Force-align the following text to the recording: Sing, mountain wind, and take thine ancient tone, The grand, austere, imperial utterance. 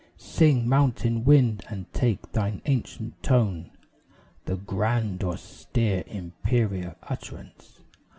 Sing, 0.17 0.67
mountain 0.67 1.23
wind, 1.25 1.63
and 1.69 1.85
take 1.93 2.31
thine 2.31 2.59
ancient 2.65 3.21
tone, 3.21 3.69
The 4.45 4.55
grand, 4.57 5.23
austere, 5.23 6.03
imperial 6.07 6.95
utterance. 7.03 7.81